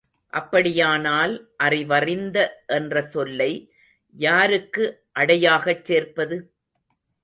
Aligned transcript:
அப்படியானால் 0.33 1.33
அறிவறிந்த 1.63 2.37
என்ற 2.67 3.01
சொல்லை 3.01 3.51
யாருக்கு 4.15 5.03
அடையாகச் 5.11 5.85
சேர்ப்பது? 5.85 6.37